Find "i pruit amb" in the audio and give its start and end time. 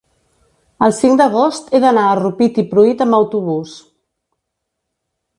2.63-3.17